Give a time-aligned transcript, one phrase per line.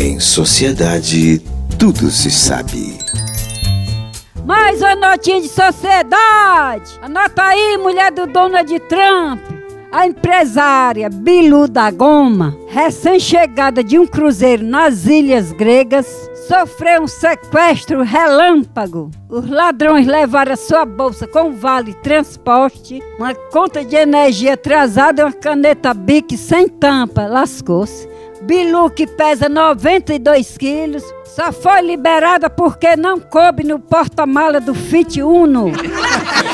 [0.00, 1.40] Em sociedade,
[1.76, 2.96] tudo se sabe.
[4.44, 6.96] Mais uma notinha de sociedade.
[7.02, 9.57] Anota aí, mulher do Donald Trump.
[9.90, 16.06] A empresária Bilu da Goma, recém-chegada de um cruzeiro nas ilhas gregas,
[16.46, 19.10] sofreu um sequestro relâmpago.
[19.30, 25.24] Os ladrões levaram a sua bolsa com vale transporte, uma conta de energia atrasada e
[25.24, 27.26] uma caneta Bic sem tampa.
[27.26, 28.06] Lascou-se.
[28.42, 35.22] Bilu, que pesa 92 quilos, só foi liberada porque não coube no porta-mala do Fit
[35.22, 35.72] Uno.